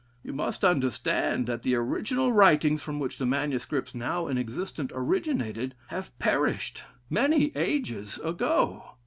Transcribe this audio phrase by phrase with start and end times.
[0.23, 5.75] You must understand that the original writings from which the manuscripts now in existence originated,
[5.89, 8.95] have perished many ages ago.